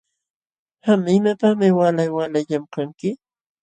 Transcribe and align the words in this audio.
Qam 0.83 1.01
¿imapaqmi 1.15 1.67
waalay 1.77 2.09
waalay 2.15 2.45
llamkanki? 2.49 3.09